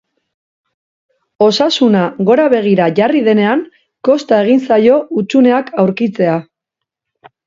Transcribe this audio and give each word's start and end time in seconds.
Osasuna 1.47 1.99
gora 2.29 2.45
begirra 2.53 2.87
jarri 2.99 3.21
denean, 3.27 3.61
kosta 4.09 4.39
egin 4.47 4.63
zaio 4.71 4.97
hutsuneak 5.21 5.71
aurkitzea. 5.85 6.39